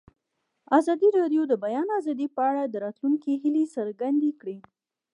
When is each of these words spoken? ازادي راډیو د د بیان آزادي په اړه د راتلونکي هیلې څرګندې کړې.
ازادي 0.77 1.09
راډیو 1.19 1.41
د 1.47 1.49
د 1.51 1.53
بیان 1.65 1.87
آزادي 1.99 2.27
په 2.35 2.41
اړه 2.49 2.63
د 2.67 2.75
راتلونکي 2.85 3.31
هیلې 3.43 3.63
څرګندې 3.75 4.31
کړې. 4.39 4.57